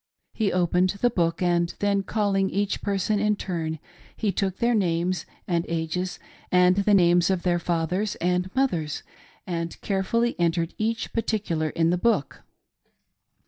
[0.33, 3.77] He opened the book, and then calling each person in turn,
[4.17, 6.17] he took their names and ages
[6.51, 9.03] and the names of their fathers and mothers,
[9.45, 12.41] and carefully en tered eacli particular in the book.